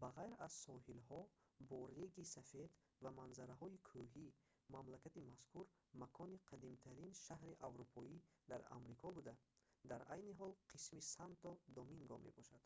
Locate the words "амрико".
8.76-9.08